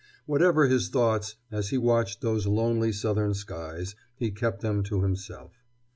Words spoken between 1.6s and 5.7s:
he watched those lonely Southern skies, he kept them to himself.